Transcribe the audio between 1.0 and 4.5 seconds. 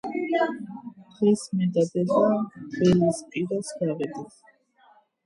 დღეს მე და დედა ველის პირას გავედით